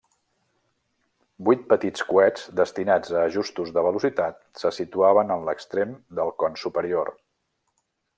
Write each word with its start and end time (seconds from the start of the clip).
Vuit 1.49 1.65
petits 1.73 2.05
coets 2.13 2.47
destinats 2.59 3.13
a 3.13 3.21
ajustos 3.25 3.69
de 3.75 3.83
velocitat 3.89 4.39
se 4.63 4.73
situaven 4.79 5.35
en 5.39 5.45
l'extrem 5.51 5.93
del 6.21 6.33
con 6.45 6.59
superior. 6.67 7.13